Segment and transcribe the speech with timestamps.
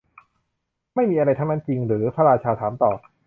[0.95, 2.91] ไม่มีอะไรทั้งนั้นจริงเหรอ พระราชาถามต่อ